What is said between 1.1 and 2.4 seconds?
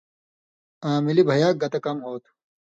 بھیاک گتہ کم ہوتُھو۔